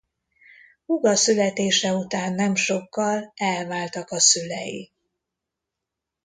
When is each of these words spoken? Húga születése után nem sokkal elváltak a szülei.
Húga 0.85 1.15
születése 1.15 1.93
után 1.95 2.33
nem 2.33 2.55
sokkal 2.55 3.33
elváltak 3.35 4.11
a 4.11 4.19
szülei. 4.19 4.91